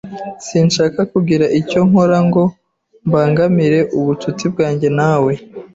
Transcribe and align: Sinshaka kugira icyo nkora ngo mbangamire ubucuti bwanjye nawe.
Sinshaka 0.47 0.99
kugira 1.13 1.45
icyo 1.59 1.79
nkora 1.87 2.17
ngo 2.27 2.43
mbangamire 3.07 3.79
ubucuti 3.97 4.43
bwanjye 4.53 4.87
nawe. 4.99 5.33